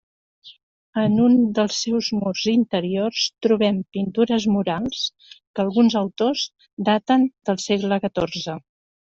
En 1.01 1.17
un 1.25 1.33
dels 1.57 1.81
seus 1.83 2.07
murs 2.21 2.45
interiors 2.53 3.27
trobem 3.47 3.77
pintures 3.97 4.49
murals, 4.55 5.05
que 5.37 5.63
alguns 5.67 5.99
autors 6.03 6.47
daten 6.91 7.29
del 7.51 7.63
segle 7.69 8.05
catorze. 8.09 8.59